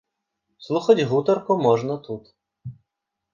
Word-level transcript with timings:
Слухаць 0.67 1.05
гутарку 1.11 1.59
можна 1.67 1.99
тут. 2.09 2.23